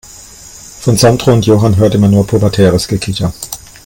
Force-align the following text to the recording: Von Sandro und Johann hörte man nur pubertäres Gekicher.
Von 0.79 0.97
Sandro 0.97 1.31
und 1.31 1.45
Johann 1.45 1.75
hörte 1.75 1.99
man 1.99 2.09
nur 2.09 2.25
pubertäres 2.25 2.87
Gekicher. 2.87 3.31